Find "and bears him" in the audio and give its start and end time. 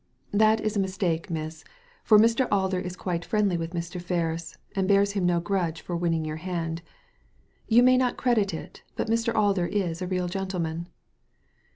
4.75-5.27